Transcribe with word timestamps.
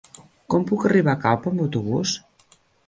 Com 0.53 0.65
puc 0.71 0.87
arribar 0.91 1.15
a 1.17 1.21
Calp 1.27 1.47
amb 1.53 1.65
autobús? 1.67 2.17